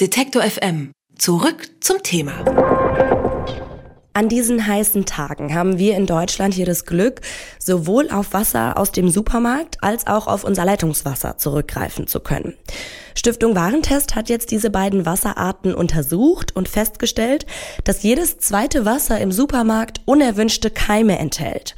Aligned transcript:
Detektor 0.00 0.42
FM. 0.42 0.90
Zurück 1.16 1.68
zum 1.78 2.02
Thema. 2.02 2.32
An 4.12 4.28
diesen 4.28 4.66
heißen 4.66 5.04
Tagen 5.04 5.54
haben 5.54 5.78
wir 5.78 5.96
in 5.96 6.06
Deutschland 6.06 6.52
hier 6.52 6.66
das 6.66 6.84
Glück, 6.84 7.20
sowohl 7.60 8.10
auf 8.10 8.32
Wasser 8.32 8.76
aus 8.76 8.90
dem 8.90 9.08
Supermarkt 9.08 9.84
als 9.84 10.08
auch 10.08 10.26
auf 10.26 10.42
unser 10.42 10.64
Leitungswasser 10.64 11.38
zurückgreifen 11.38 12.08
zu 12.08 12.18
können. 12.18 12.54
Stiftung 13.14 13.54
Warentest 13.54 14.16
hat 14.16 14.28
jetzt 14.28 14.50
diese 14.50 14.70
beiden 14.70 15.06
Wasserarten 15.06 15.72
untersucht 15.72 16.56
und 16.56 16.68
festgestellt, 16.68 17.46
dass 17.84 18.02
jedes 18.02 18.38
zweite 18.38 18.84
Wasser 18.84 19.20
im 19.20 19.30
Supermarkt 19.30 20.00
unerwünschte 20.06 20.70
Keime 20.70 21.20
enthält. 21.20 21.76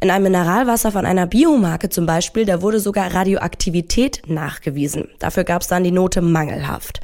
In 0.00 0.10
einem 0.10 0.22
Mineralwasser 0.22 0.90
von 0.90 1.04
einer 1.04 1.26
Biomarke 1.26 1.90
zum 1.90 2.06
Beispiel, 2.06 2.46
da 2.46 2.62
wurde 2.62 2.80
sogar 2.80 3.12
Radioaktivität 3.12 4.22
nachgewiesen. 4.26 5.08
Dafür 5.18 5.44
gab 5.44 5.60
es 5.60 5.68
dann 5.68 5.84
die 5.84 5.92
Note 5.92 6.22
mangelhaft. 6.22 7.02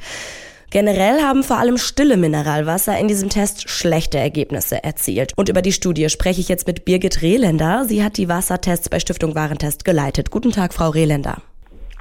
Generell 0.75 1.21
haben 1.21 1.41
vor 1.41 1.57
allem 1.57 1.77
stille 1.77 2.17
Mineralwasser 2.17 2.99
in 2.99 3.07
diesem 3.07 3.29
Test 3.29 3.69
schlechte 3.69 4.17
Ergebnisse 4.17 4.83
erzielt. 4.83 5.31
Und 5.37 5.47
über 5.47 5.61
die 5.61 5.71
Studie 5.71 6.09
spreche 6.09 6.41
ich 6.41 6.49
jetzt 6.49 6.67
mit 6.67 6.83
Birgit 6.83 7.21
Rehländer. 7.21 7.85
Sie 7.87 8.03
hat 8.03 8.17
die 8.17 8.27
Wassertests 8.27 8.89
bei 8.89 8.99
Stiftung 8.99 9.35
Warentest 9.35 9.85
geleitet. 9.85 10.31
Guten 10.31 10.51
Tag, 10.51 10.73
Frau 10.73 10.89
Rehländer. 10.89 11.37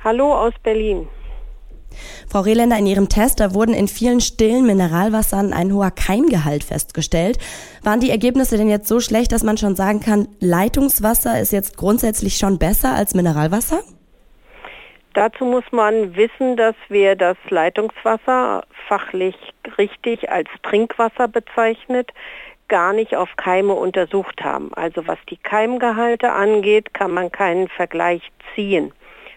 Hallo 0.02 0.34
aus 0.34 0.54
Berlin. 0.64 1.06
Frau 2.28 2.40
Rehländer, 2.40 2.76
in 2.76 2.86
Ihrem 2.86 3.08
Test, 3.08 3.38
da 3.38 3.54
wurden 3.54 3.76
in 3.76 3.86
vielen 3.86 4.20
stillen 4.20 4.66
Mineralwassern 4.66 5.52
ein 5.52 5.72
hoher 5.72 5.92
Keimgehalt 5.92 6.64
festgestellt. 6.64 7.38
Waren 7.84 8.00
die 8.00 8.10
Ergebnisse 8.10 8.56
denn 8.56 8.68
jetzt 8.68 8.88
so 8.88 8.98
schlecht, 8.98 9.30
dass 9.30 9.44
man 9.44 9.56
schon 9.56 9.76
sagen 9.76 10.00
kann, 10.00 10.26
Leitungswasser 10.40 11.40
ist 11.40 11.52
jetzt 11.52 11.76
grundsätzlich 11.76 12.38
schon 12.38 12.58
besser 12.58 12.92
als 12.92 13.14
Mineralwasser? 13.14 13.84
Dazu 15.14 15.44
muss 15.44 15.64
man 15.70 16.16
wissen, 16.16 16.56
dass 16.56 16.74
wir 16.88 17.14
das 17.14 17.36
Leitungswasser 17.48 18.64
fachlich 18.88 19.36
richtig 19.78 20.28
als 20.28 20.48
Trinkwasser 20.64 21.28
bezeichnet, 21.28 22.10
gar 22.66 22.92
nicht 22.92 23.14
auf 23.14 23.28
Keime 23.36 23.74
untersucht 23.74 24.42
haben. 24.42 24.74
Also 24.74 25.06
was 25.06 25.18
die 25.30 25.36
Keimgehalte 25.36 26.32
angeht, 26.32 26.94
kann 26.94 27.12
man 27.12 27.30
keinen 27.30 27.68
Vergleich 27.68 28.22
ziehen. 28.54 28.92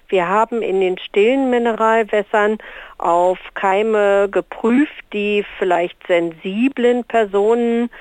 Wir 0.09 0.28
haben 0.28 0.64
in 0.64 0.81
den 0.81 0.98
stillen 0.98 1.52
Mineralwässern 1.52 2.58
auf 2.98 3.38
Keime 3.53 4.30
geprüft, 4.31 5.03
die 5.14 5.45
vielleicht 5.59 6.08
sensiblen 6.08 7.03
Personen 7.03 7.92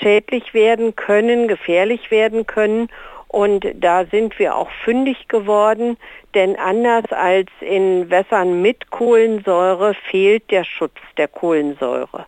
schädlich 0.00 0.54
werden 0.54 0.96
können, 0.96 1.46
gefährlich 1.46 2.10
werden 2.10 2.46
können 2.46 2.88
und 3.28 3.66
da 3.74 4.06
sind 4.06 4.38
wir 4.38 4.56
auch 4.56 4.70
fündig 4.84 5.28
geworden, 5.28 5.98
denn 6.34 6.56
anders 6.56 7.04
als 7.10 7.48
in 7.60 8.10
Wässern 8.10 8.62
mit 8.62 8.90
Kohlensäure 8.90 9.94
fehlt 10.10 10.50
der 10.50 10.64
Schutz 10.64 10.96
der 11.18 11.28
Kohlensäure. 11.28 12.26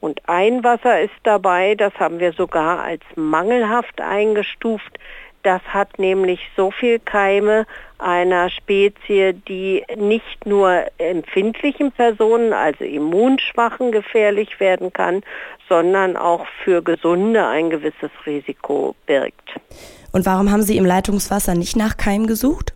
Und 0.00 0.22
ein 0.26 0.64
Wasser 0.64 1.00
ist 1.00 1.14
dabei, 1.24 1.74
das 1.74 1.92
haben 1.98 2.18
wir 2.20 2.32
sogar 2.32 2.80
als 2.80 3.02
mangelhaft 3.14 4.00
eingestuft. 4.00 4.98
Das 5.42 5.62
hat 5.62 5.98
nämlich 5.98 6.40
so 6.56 6.70
viel 6.70 6.98
Keime 6.98 7.66
einer 7.98 8.50
Spezie, 8.50 9.32
die 9.32 9.84
nicht 9.96 10.46
nur 10.46 10.84
empfindlichen 10.98 11.92
Personen, 11.92 12.52
also 12.52 12.84
immunschwachen, 12.84 13.92
gefährlich 13.92 14.60
werden 14.60 14.92
kann, 14.92 15.22
sondern 15.68 16.16
auch 16.16 16.46
für 16.64 16.82
Gesunde 16.82 17.46
ein 17.46 17.70
gewisses 17.70 18.10
Risiko 18.26 18.94
birgt. 19.06 19.50
Und 20.12 20.26
warum 20.26 20.50
haben 20.50 20.62
Sie 20.62 20.76
im 20.76 20.86
Leitungswasser 20.86 21.54
nicht 21.54 21.76
nach 21.76 21.96
Keim 21.96 22.26
gesucht? 22.26 22.74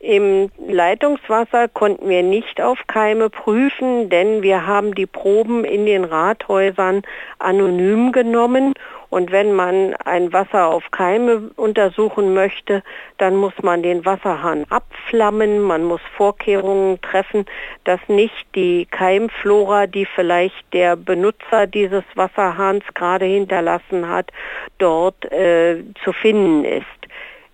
Im 0.00 0.50
Leitungswasser 0.66 1.68
konnten 1.68 2.08
wir 2.08 2.22
nicht 2.22 2.62
auf 2.62 2.78
Keime 2.86 3.28
prüfen, 3.28 4.08
denn 4.08 4.42
wir 4.42 4.66
haben 4.66 4.94
die 4.94 5.04
Proben 5.04 5.62
in 5.64 5.84
den 5.84 6.04
Rathäusern 6.04 7.02
anonym 7.38 8.10
genommen 8.10 8.72
und 9.10 9.32
wenn 9.32 9.52
man 9.52 9.94
ein 10.04 10.32
Wasser 10.32 10.68
auf 10.68 10.90
Keime 10.92 11.50
untersuchen 11.56 12.32
möchte, 12.32 12.82
dann 13.18 13.36
muss 13.36 13.52
man 13.62 13.82
den 13.82 14.04
Wasserhahn 14.04 14.64
abflammen, 14.70 15.60
man 15.60 15.84
muss 15.84 16.00
Vorkehrungen 16.16 17.00
treffen, 17.02 17.44
dass 17.84 18.00
nicht 18.08 18.46
die 18.54 18.86
Keimflora, 18.86 19.88
die 19.88 20.06
vielleicht 20.06 20.72
der 20.72 20.96
Benutzer 20.96 21.66
dieses 21.66 22.04
Wasserhahns 22.14 22.84
gerade 22.94 23.26
hinterlassen 23.26 24.08
hat, 24.08 24.30
dort 24.78 25.30
äh, 25.32 25.82
zu 26.04 26.12
finden 26.12 26.64
ist. 26.64 26.99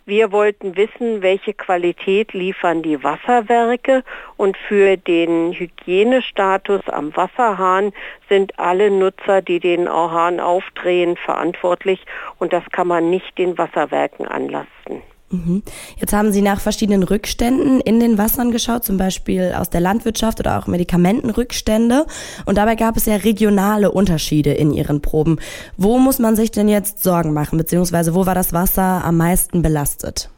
Wir 0.08 0.30
wollten 0.30 0.76
wissen, 0.76 1.20
welche 1.20 1.52
Qualität 1.52 2.32
liefern 2.32 2.80
die 2.80 3.02
Wasserwerke 3.02 4.04
und 4.36 4.56
für 4.56 4.96
den 4.96 5.52
Hygienestatus 5.52 6.88
am 6.88 7.16
Wasserhahn 7.16 7.92
sind 8.28 8.56
alle 8.56 8.88
Nutzer, 8.88 9.42
die 9.42 9.58
den 9.58 9.88
Hahn 9.88 10.38
aufdrehen, 10.38 11.16
verantwortlich 11.16 12.06
und 12.38 12.52
das 12.52 12.62
kann 12.70 12.86
man 12.86 13.10
nicht 13.10 13.36
den 13.36 13.58
Wasserwerken 13.58 14.28
anlasten. 14.28 15.02
Mhm. 15.30 15.62
Jetzt 15.98 16.12
haben 16.12 16.32
Sie 16.32 16.40
nach 16.40 16.60
verschiedenen 16.60 17.02
Rückständen 17.02 17.80
in 17.80 17.98
den 17.98 18.16
Wassern 18.16 18.52
geschaut, 18.52 18.84
zum 18.84 18.96
Beispiel 18.96 19.54
aus 19.56 19.70
der 19.70 19.80
Landwirtschaft 19.80 20.38
oder 20.38 20.58
auch 20.58 20.66
Medikamentenrückstände. 20.66 22.06
Und 22.44 22.58
dabei 22.58 22.76
gab 22.76 22.96
es 22.96 23.06
ja 23.06 23.16
regionale 23.16 23.90
Unterschiede 23.90 24.52
in 24.52 24.72
Ihren 24.72 25.02
Proben. 25.02 25.38
Wo 25.76 25.98
muss 25.98 26.18
man 26.18 26.36
sich 26.36 26.52
denn 26.52 26.68
jetzt 26.68 27.02
Sorgen 27.02 27.32
machen, 27.32 27.58
beziehungsweise 27.58 28.14
wo 28.14 28.26
war 28.26 28.34
das 28.34 28.52
Wasser 28.52 29.04
am 29.04 29.16
meisten 29.16 29.62
belastet? 29.62 30.30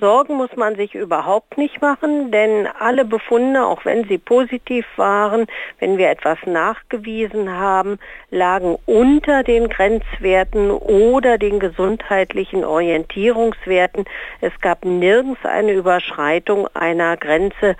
Sorgen 0.00 0.34
muss 0.34 0.54
man 0.56 0.74
sich 0.74 0.96
überhaupt 0.96 1.56
nicht 1.56 1.80
machen, 1.80 2.32
denn 2.32 2.66
alle 2.66 3.04
Befunde, 3.04 3.64
auch 3.64 3.84
wenn 3.84 4.04
sie 4.08 4.18
positiv 4.18 4.84
waren, 4.96 5.46
wenn 5.78 5.96
wir 5.96 6.10
etwas 6.10 6.38
nachgewiesen 6.44 7.56
haben, 7.56 7.98
lagen 8.30 8.76
unter 8.86 9.44
den 9.44 9.68
Grenzwerten 9.68 10.72
oder 10.72 11.38
den 11.38 11.60
gesundheitlichen 11.60 12.64
Orientierungswerten. 12.64 14.06
Es 14.40 14.52
gab 14.60 14.84
nirgends 14.84 15.44
eine 15.44 15.72
Überschreitung 15.72 16.66
einer 16.74 17.16
Grenze, 17.16 17.76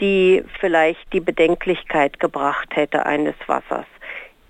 die 0.00 0.44
vielleicht 0.60 1.12
die 1.12 1.20
Bedenklichkeit 1.20 2.20
gebracht 2.20 2.68
hätte 2.76 3.04
eines 3.04 3.34
Wassers. 3.48 3.86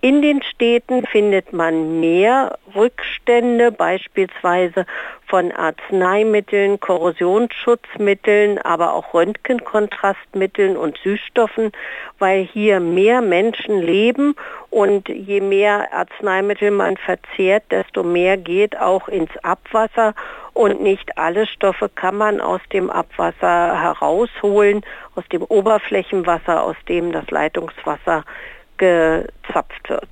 In 0.01 0.23
den 0.23 0.43
Städten 0.45 1.05
findet 1.07 1.53
man 1.53 1.99
mehr 1.99 2.57
Rückstände, 2.77 3.73
beispielsweise 3.73 4.87
von 5.27 5.51
Arzneimitteln, 5.51 6.79
Korrosionsschutzmitteln, 6.79 8.59
aber 8.59 8.95
auch 8.95 9.13
Röntgenkontrastmitteln 9.13 10.77
und 10.77 10.97
Süßstoffen, 10.99 11.73
weil 12.21 12.45
hier 12.45 12.79
mehr 12.79 13.21
Menschen 13.23 13.83
leben 13.83 14.37
und 14.71 15.09
je 15.09 15.41
mehr 15.41 15.93
Arzneimittel 15.93 16.71
man 16.71 16.97
verzehrt, 16.97 17.65
desto 17.73 18.05
mehr 18.05 18.37
geht 18.37 18.79
auch 18.79 19.09
ins 19.09 19.37
Abwasser 19.43 20.15
und 20.53 20.81
nicht 20.81 21.19
alle 21.19 21.49
Stoffe 21.49 21.89
kann 21.89 22.17
man 22.17 22.41
aus 22.41 22.61
dem 22.73 22.89
Abwasser 22.89 23.83
herausholen, 23.83 24.83
aus 25.17 25.25
dem 25.33 25.43
Oberflächenwasser, 25.43 26.63
aus 26.63 26.77
dem 26.87 27.11
das 27.11 27.29
Leitungswasser 27.33 28.25
gezapft 28.79 29.89
wird. 29.89 30.09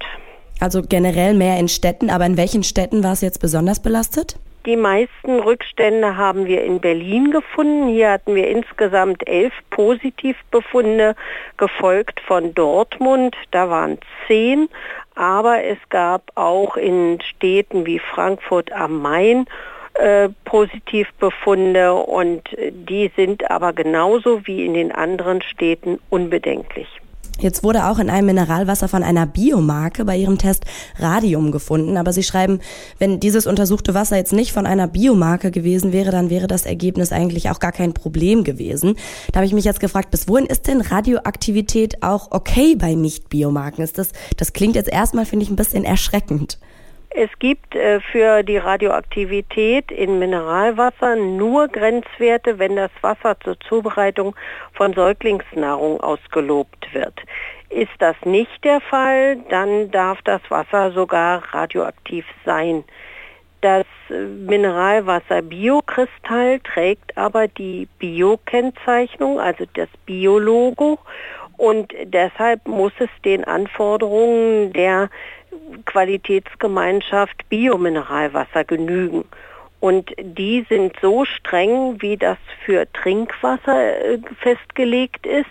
Also 0.60 0.82
generell 0.82 1.34
mehr 1.34 1.59
in 1.59 1.69
Städten, 1.69 2.10
aber 2.10 2.27
in 2.27 2.37
welchen 2.37 2.62
Städten 2.62 3.04
war 3.04 3.12
es 3.12 3.21
jetzt 3.21 3.41
besonders 3.41 3.81
belastet? 3.81 4.37
Die 4.65 4.77
meisten 4.77 5.38
Rückstände 5.38 6.16
haben 6.16 6.47
wir 6.47 6.65
in 6.65 6.81
Berlin 6.81 7.31
gefunden. 7.31 7.88
Hier 7.88 8.10
hatten 8.10 8.34
wir 8.34 8.49
insgesamt 8.49 9.28
elf 9.28 9.53
Positivbefunde, 9.71 11.15
gefolgt 11.56 12.19
von 12.21 12.53
Dortmund. 12.53 13.37
Da 13.53 13.71
waren 13.71 13.99
zehn. 14.27 14.69
Aber 15.15 15.62
es 15.62 15.78
gab 15.88 16.33
auch 16.34 16.77
in 16.77 17.21
Städten 17.21 17.87
wie 17.87 18.00
Frankfurt 18.00 18.72
am 18.72 19.00
Main 19.00 19.47
äh, 19.94 20.31
Positivbefunde 20.44 21.94
und 21.94 22.43
die 22.71 23.10
sind 23.16 23.50
aber 23.50 23.72
genauso 23.72 24.47
wie 24.47 24.66
in 24.66 24.75
den 24.75 24.93
anderen 24.93 25.43
Städten 25.43 26.00
unbedenklich. 26.10 26.88
Jetzt 27.38 27.62
wurde 27.62 27.86
auch 27.86 27.98
in 27.98 28.08
einem 28.08 28.26
Mineralwasser 28.26 28.88
von 28.88 29.02
einer 29.02 29.27
Biomarke 29.27 30.04
bei 30.06 30.16
ihrem 30.16 30.38
Test 30.38 30.65
Radium 30.98 31.53
gefunden. 31.53 31.97
Aber 31.98 32.12
Sie 32.12 32.22
schreiben, 32.22 32.60
wenn 32.98 33.21
dieses 33.21 33.47
untersuchte 33.47 33.92
Wasser 33.92 34.16
jetzt 34.16 34.33
nicht 34.33 34.53
von 34.53 34.66
einer 34.66 34.88
Biomarke 34.88 35.50
gewesen 35.50 35.92
wäre, 35.92 36.10
dann 36.10 36.30
wäre 36.30 36.47
das 36.47 36.65
Ergebnis 36.65 37.12
eigentlich 37.12 37.50
auch 37.50 37.60
gar 37.60 37.72
kein 37.72 37.92
Problem 37.92 38.42
gewesen. 38.42 38.97
Da 39.33 39.38
habe 39.38 39.47
ich 39.47 39.53
mich 39.53 39.65
jetzt 39.65 39.80
gefragt, 39.80 40.10
bis 40.10 40.28
wohin 40.28 40.47
ist 40.47 40.66
denn 40.66 40.80
Radioaktivität 40.80 42.03
auch 42.03 42.28
okay 42.30 42.74
bei 42.74 42.94
Nicht-Biomarken? 42.94 43.84
Ist 43.84 43.98
das, 43.98 44.12
das 44.36 44.54
klingt 44.54 44.74
jetzt 44.74 44.91
erstmal, 44.91 45.27
finde 45.27 45.44
ich, 45.44 45.50
ein 45.50 45.56
bisschen 45.56 45.84
erschreckend. 45.84 46.59
Es 47.18 47.30
gibt 47.39 47.74
äh, 47.74 47.98
für 48.13 48.42
die 48.42 48.59
Radioaktivität 48.59 49.91
in 49.91 50.18
Mineralwasser 50.18 51.16
nur 51.16 51.66
Grenzwerte, 51.68 52.59
wenn 52.59 52.77
das 52.77 52.91
Wasser 53.01 53.41
zur 53.41 53.59
Zubereitung 53.60 54.36
von 54.74 54.92
Säuglingsnahrung 54.92 55.98
ausgelobt 56.01 56.92
wird. 56.92 57.15
Ist 57.71 57.95
das 58.01 58.16
nicht 58.27 58.63
der 58.65 58.83
Fall, 58.83 59.39
dann 59.48 59.91
darf 59.91 60.21
das 60.24 60.42
Wasser 60.51 60.92
sogar 60.92 61.42
radioaktiv 61.54 62.27
sein. 62.45 62.84
Das 63.63 63.86
Mineralwasser 64.10 65.41
Biokristall 65.41 66.60
trägt 66.60 67.16
aber 67.16 67.48
die 67.48 67.89
Bio-Kennzeichnung, 67.98 69.41
also 69.41 69.65
das 69.72 69.89
Biologo 70.04 70.98
Und 71.57 71.95
deshalb 72.04 72.68
muss 72.68 72.92
es 72.98 73.09
den 73.24 73.45
Anforderungen 73.45 74.74
der 74.74 75.09
Qualitätsgemeinschaft 75.84 77.49
Biomineralwasser 77.49 78.65
genügen. 78.65 79.25
Und 79.81 80.13
die 80.19 80.65
sind 80.69 80.95
so 81.03 81.25
streng, 81.25 82.01
wie 82.01 82.17
das 82.17 82.39
für 82.65 82.91
Trinkwasser 82.93 84.05
äh, 84.05 84.19
festgelegt 84.41 85.27
ist. 85.27 85.47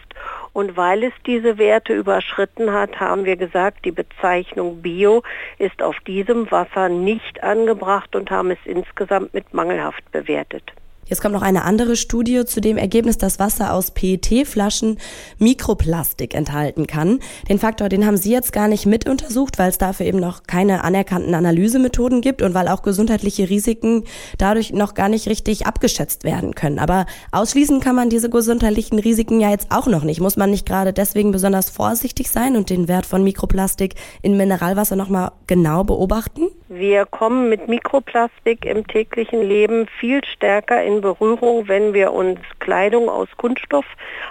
Und 0.51 0.77
weil 0.77 1.03
es 1.03 1.13
diese 1.25 1.57
Werte 1.57 1.93
überschritten 1.93 2.71
hat, 2.71 2.99
haben 2.99 3.25
wir 3.25 3.35
gesagt, 3.35 3.85
die 3.85 3.91
Bezeichnung 3.91 4.81
Bio 4.81 5.21
ist 5.59 5.81
auf 5.81 5.99
diesem 6.01 6.49
Wasser 6.49 6.89
nicht 6.89 7.43
angebracht 7.43 8.15
und 8.15 8.31
haben 8.31 8.51
es 8.51 8.59
insgesamt 8.65 9.33
mit 9.33 9.53
mangelhaft 9.53 10.09
bewertet. 10.11 10.73
Jetzt 11.07 11.21
kommt 11.21 11.35
noch 11.35 11.43
eine 11.43 11.65
andere 11.65 11.95
Studie 11.95 12.45
zu 12.45 12.61
dem 12.61 12.77
Ergebnis, 12.77 13.19
dass 13.19 13.37
Wasser 13.37 13.73
aus 13.73 13.91
PET-Flaschen 13.91 14.97
Mikroplastik 15.37 16.33
enthalten 16.33 16.87
kann. 16.87 17.19
Den 17.47 17.59
Faktor, 17.59 17.89
den 17.89 18.07
haben 18.07 18.17
Sie 18.17 18.31
jetzt 18.31 18.51
gar 18.51 18.67
nicht 18.67 18.87
mit 18.87 19.07
untersucht, 19.07 19.59
weil 19.59 19.69
es 19.69 19.77
dafür 19.77 20.07
eben 20.07 20.19
noch 20.19 20.43
keine 20.47 20.83
anerkannten 20.83 21.35
Analysemethoden 21.35 22.21
gibt 22.21 22.41
und 22.41 22.55
weil 22.55 22.67
auch 22.67 22.81
gesundheitliche 22.81 23.51
Risiken 23.51 24.03
dadurch 24.39 24.73
noch 24.73 24.95
gar 24.95 25.07
nicht 25.07 25.27
richtig 25.27 25.67
abgeschätzt 25.67 26.23
werden 26.23 26.55
können. 26.55 26.79
Aber 26.79 27.05
ausschließen 27.31 27.81
kann 27.81 27.95
man 27.95 28.09
diese 28.09 28.31
gesundheitlichen 28.31 28.97
Risiken 28.97 29.39
ja 29.39 29.51
jetzt 29.51 29.67
auch 29.69 29.85
noch 29.85 30.03
nicht. 30.03 30.21
Muss 30.21 30.37
man 30.37 30.49
nicht 30.49 30.65
gerade 30.65 30.91
deswegen 30.91 31.31
besonders 31.31 31.69
vorsichtig 31.69 32.31
sein 32.31 32.55
und 32.55 32.71
den 32.71 32.87
Wert 32.87 33.05
von 33.05 33.23
Mikroplastik 33.23 33.93
in 34.23 34.37
Mineralwasser 34.37 34.95
nochmal 34.95 35.33
genau 35.45 35.83
beobachten? 35.83 36.47
Wir 36.67 37.05
kommen 37.05 37.47
mit 37.47 37.67
Mikroplastik 37.67 38.65
im 38.65 38.87
täglichen 38.87 39.43
Leben 39.43 39.85
viel 39.99 40.25
stärker 40.25 40.83
in 40.83 40.94
Berührung, 41.01 41.67
wenn 41.67 41.93
wir 41.93 42.11
uns 42.13 42.39
Kleidung 42.59 43.09
aus 43.09 43.27
Kunststoff, 43.37 43.85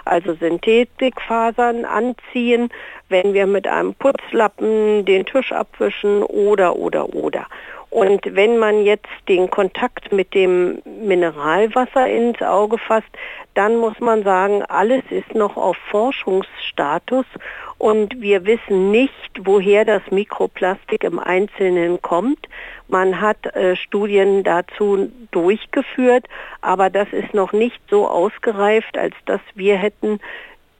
also 0.05 0.33
Synthetikfasern 0.33 1.85
anziehen, 1.85 2.69
wenn 3.09 3.33
wir 3.33 3.47
mit 3.47 3.67
einem 3.67 3.93
Putzlappen 3.93 5.05
den 5.05 5.25
Tisch 5.25 5.51
abwischen 5.51 6.23
oder 6.23 6.75
oder 6.75 7.13
oder. 7.13 7.47
Und 7.89 8.21
wenn 8.35 8.57
man 8.57 8.83
jetzt 8.83 9.07
den 9.29 9.49
Kontakt 9.49 10.11
mit 10.11 10.33
dem 10.33 10.81
Mineralwasser 10.85 12.07
ins 12.07 12.41
Auge 12.41 12.77
fasst, 12.77 13.07
dann 13.53 13.77
muss 13.77 13.99
man 13.99 14.23
sagen, 14.23 14.63
alles 14.63 15.03
ist 15.09 15.33
noch 15.33 15.55
auf 15.55 15.77
Forschungsstatus 15.89 17.25
und 17.77 18.21
wir 18.21 18.45
wissen 18.45 18.91
nicht, 18.91 19.11
woher 19.39 19.85
das 19.85 20.01
Mikroplastik 20.11 21.03
im 21.03 21.19
Einzelnen 21.19 22.01
kommt. 22.01 22.47
Man 22.87 23.21
hat 23.21 23.45
äh, 23.55 23.75
Studien 23.75 24.43
dazu 24.43 25.11
durchgeführt, 25.31 26.25
aber 26.61 26.89
das 26.89 27.07
ist 27.11 27.33
noch 27.33 27.53
nicht 27.53 27.79
so 27.89 28.07
ausgereift, 28.07 28.97
als 28.97 29.15
dass 29.25 29.41
wir 29.55 29.77
hätten 29.77 30.19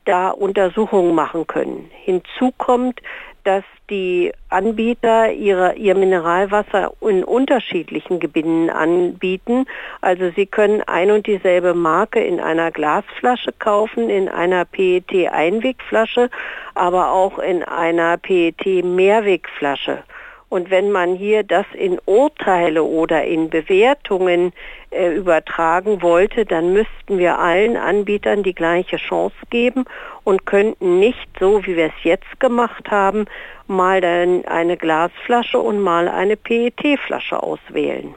da 0.06 0.30
Untersuchungen 0.30 1.16
machen 1.16 1.48
können. 1.48 1.90
Hinzu 1.92 2.52
kommt, 2.58 3.02
dass 3.44 3.64
die 3.90 4.32
Anbieter 4.50 5.32
ihre, 5.32 5.76
ihr 5.76 5.96
Mineralwasser 5.96 6.94
in 7.02 7.24
unterschiedlichen 7.24 8.20
Gebinden 8.20 8.70
anbieten. 8.70 9.66
Also 10.02 10.32
sie 10.36 10.46
können 10.46 10.82
ein 10.82 11.12
und 11.12 11.28
dieselbe 11.28 11.74
Marke 11.74 12.24
in 12.24 12.40
einer 12.40 12.72
Glasflasche 12.72 13.52
kaufen, 13.58 14.10
in 14.10 14.30
einer 14.30 14.66
PET-Einwegflasche, 14.66 16.30
aber 16.74 17.12
auch 17.12 17.40
in 17.40 17.64
einer 17.64 18.18
PET-Mehrwegflasche. 18.18 20.04
Und 20.50 20.70
wenn 20.70 20.92
man 20.92 21.16
hier 21.16 21.44
das 21.44 21.66
in 21.74 22.00
Urteile 22.06 22.84
oder 22.84 23.24
in 23.24 23.50
Bewertungen 23.50 24.54
äh, 24.92 25.14
übertragen 25.14 26.02
wollte, 26.02 26.46
dann 26.46 26.74
müssten 26.74 27.18
wir 27.18 27.40
allen 27.40 27.78
Anbietern 27.78 28.44
die 28.44 28.54
gleiche 28.54 28.98
Chance 28.98 29.36
geben 29.50 29.86
und 30.24 30.46
könnten 30.46 31.00
nicht 31.00 31.28
so, 31.40 31.66
wie 31.66 31.76
wir 31.76 31.88
es 31.88 32.04
jetzt 32.04 32.40
gemacht 32.40 32.90
haben, 32.92 33.26
mal 33.68 34.02
dann 34.02 34.46
eine 34.46 34.78
Glasflasche 34.78 35.60
und 35.60 35.80
mal 35.80 36.08
eine 36.08 36.38
PET-Flasche 36.38 37.42
auswählen. 37.42 38.14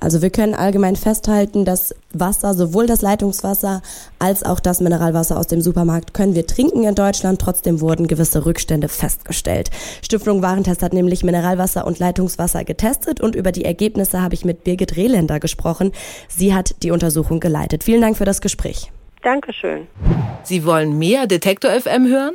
Also 0.00 0.22
wir 0.22 0.30
können 0.30 0.54
allgemein 0.54 0.96
festhalten, 0.96 1.64
dass 1.64 1.94
Wasser, 2.12 2.54
sowohl 2.54 2.86
das 2.86 3.02
Leitungswasser 3.02 3.82
als 4.18 4.42
auch 4.42 4.60
das 4.60 4.80
Mineralwasser 4.80 5.38
aus 5.38 5.46
dem 5.46 5.60
Supermarkt 5.60 6.14
können 6.14 6.34
wir 6.34 6.46
trinken 6.46 6.84
in 6.84 6.94
Deutschland. 6.94 7.40
Trotzdem 7.40 7.80
wurden 7.80 8.06
gewisse 8.06 8.44
Rückstände 8.44 8.88
festgestellt. 8.88 9.70
Stiftung 10.02 10.42
Warentest 10.42 10.82
hat 10.82 10.92
nämlich 10.92 11.24
Mineralwasser 11.24 11.86
und 11.86 11.98
Leitungswasser 11.98 12.64
getestet 12.64 13.20
und 13.20 13.34
über 13.34 13.52
die 13.52 13.64
Ergebnisse 13.64 14.22
habe 14.22 14.34
ich 14.34 14.44
mit 14.44 14.64
Birgit 14.64 14.96
Rehländer 14.96 15.40
gesprochen. 15.40 15.92
Sie 16.28 16.54
hat 16.54 16.82
die 16.82 16.90
Untersuchung 16.90 17.40
geleitet. 17.40 17.84
Vielen 17.84 18.00
Dank 18.00 18.16
für 18.16 18.24
das 18.24 18.40
Gespräch. 18.40 18.90
Dankeschön. 19.22 19.86
Sie 20.42 20.64
wollen 20.64 20.98
mehr 20.98 21.26
Detektor 21.26 21.70
FM 21.70 22.06
hören? 22.06 22.34